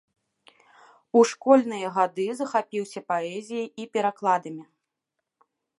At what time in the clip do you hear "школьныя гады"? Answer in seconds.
1.33-2.25